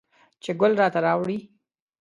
چې 0.43 0.51
ګل 0.59 0.73
راته 0.81 0.99
راوړي 1.05 1.39